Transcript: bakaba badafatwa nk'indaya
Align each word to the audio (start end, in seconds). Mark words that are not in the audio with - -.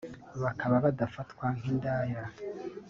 bakaba 0.43 0.75
badafatwa 0.85 1.45
nk'indaya 1.57 2.23